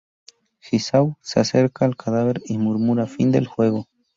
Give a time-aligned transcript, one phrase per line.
[0.63, 3.85] Jigsaw se acerca al cadáver y murmura "Fin del juego".